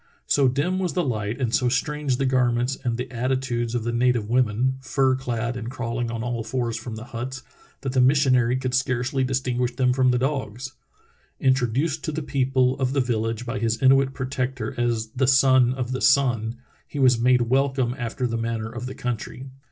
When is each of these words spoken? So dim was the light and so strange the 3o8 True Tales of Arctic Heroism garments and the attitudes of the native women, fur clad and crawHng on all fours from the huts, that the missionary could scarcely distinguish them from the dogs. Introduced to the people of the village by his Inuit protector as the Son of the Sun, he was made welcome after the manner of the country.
So 0.25 0.47
dim 0.47 0.79
was 0.79 0.93
the 0.93 1.03
light 1.03 1.39
and 1.39 1.53
so 1.53 1.69
strange 1.69 2.17
the 2.17 2.25
3o8 2.25 2.27
True 2.27 2.27
Tales 2.27 2.33
of 2.33 2.33
Arctic 2.33 2.33
Heroism 2.33 2.37
garments 2.39 2.77
and 2.83 2.97
the 2.97 3.11
attitudes 3.15 3.75
of 3.75 3.83
the 3.83 3.91
native 3.91 4.29
women, 4.31 4.77
fur 4.81 5.15
clad 5.15 5.55
and 5.55 5.69
crawHng 5.69 6.09
on 6.11 6.23
all 6.23 6.43
fours 6.43 6.75
from 6.75 6.95
the 6.95 7.03
huts, 7.03 7.43
that 7.81 7.93
the 7.93 8.01
missionary 8.01 8.57
could 8.57 8.73
scarcely 8.73 9.23
distinguish 9.23 9.75
them 9.75 9.93
from 9.93 10.09
the 10.09 10.17
dogs. 10.17 10.71
Introduced 11.39 12.03
to 12.05 12.11
the 12.11 12.23
people 12.23 12.79
of 12.79 12.93
the 12.93 12.99
village 12.99 13.45
by 13.45 13.59
his 13.59 13.79
Inuit 13.79 14.15
protector 14.15 14.73
as 14.75 15.09
the 15.09 15.27
Son 15.27 15.71
of 15.75 15.91
the 15.91 16.01
Sun, 16.01 16.55
he 16.87 16.97
was 16.97 17.19
made 17.19 17.41
welcome 17.41 17.93
after 17.95 18.25
the 18.25 18.37
manner 18.37 18.71
of 18.71 18.87
the 18.87 18.95
country. 18.95 19.51